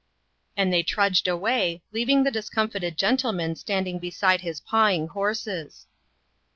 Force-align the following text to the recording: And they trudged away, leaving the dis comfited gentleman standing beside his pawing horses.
And 0.57 0.73
they 0.73 0.81
trudged 0.81 1.27
away, 1.27 1.83
leaving 1.91 2.23
the 2.23 2.31
dis 2.31 2.49
comfited 2.49 2.95
gentleman 2.97 3.55
standing 3.55 3.99
beside 3.99 4.41
his 4.41 4.59
pawing 4.59 5.07
horses. 5.09 5.85